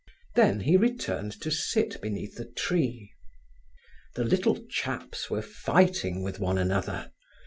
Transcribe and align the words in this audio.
Then 0.33 0.61
he 0.61 0.77
returned 0.77 1.31
to 1.41 1.51
sit 1.51 2.01
beneath 2.01 2.33
the 2.33 2.45
tree. 2.45 3.13
The 4.15 4.23
little 4.23 4.57
chaps 4.67 5.29
were 5.29 5.43
fighting 5.43 6.23
with 6.23 6.39
one 6.39 6.57
another. 6.57 7.11